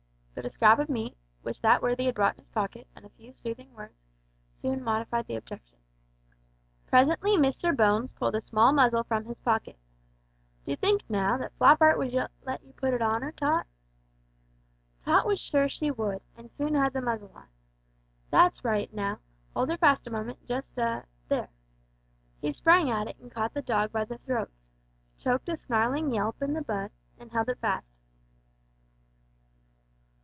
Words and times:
But 0.33 0.45
a 0.45 0.49
scrap 0.49 0.79
of 0.79 0.89
meat, 0.89 1.17
which 1.43 1.61
that 1.61 1.83
worthy 1.83 2.05
had 2.05 2.15
brought 2.15 2.35
in 2.35 2.45
his 2.45 2.47
pocket, 2.51 2.87
and 2.95 3.05
a 3.05 3.09
few 3.09 3.33
soothing 3.33 3.73
words, 3.75 4.01
soon 4.61 4.81
modified 4.81 5.27
the 5.27 5.35
objection. 5.35 5.77
Presently 6.87 7.35
Mr 7.35 7.75
Bones 7.75 8.13
pulled 8.13 8.33
a 8.33 8.41
small 8.41 8.71
muzzle 8.71 9.03
from 9.03 9.25
his 9.25 9.41
pocket. 9.41 9.77
"D'you 10.65 10.77
think, 10.77 11.07
now, 11.09 11.37
that 11.37 11.53
Floppart 11.59 11.97
would 11.97 12.13
let 12.43 12.63
you 12.63 12.71
put 12.73 12.93
it 12.93 13.01
on 13.03 13.23
'er, 13.23 13.33
Tot?" 13.33 13.67
Tot 15.03 15.27
was 15.27 15.37
sure 15.37 15.67
she 15.69 15.91
would, 15.91 16.21
and 16.35 16.49
soon 16.49 16.73
had 16.75 16.93
the 16.93 17.01
muzzle 17.01 17.31
on. 17.35 17.47
"That's 18.31 18.63
right; 18.63 18.91
now, 18.91 19.19
hold 19.53 19.69
'er 19.69 19.77
fast 19.77 20.07
a 20.07 20.11
moment 20.11 20.47
just 20.47 20.77
a 20.79 21.03
there!" 21.27 21.49
He 22.41 22.51
sprang 22.51 22.89
at 22.89 23.19
and 23.19 23.29
caught 23.29 23.53
the 23.53 23.61
dog 23.61 23.91
by 23.91 24.05
the 24.05 24.17
throat, 24.19 24.49
choked 25.19 25.49
a 25.49 25.57
snarling 25.57 26.11
yelp 26.11 26.41
in 26.41 26.53
the 26.53 26.63
bud, 26.63 26.89
and 27.19 27.31
held 27.31 27.49
it 27.49 27.59
fast. 27.59 27.85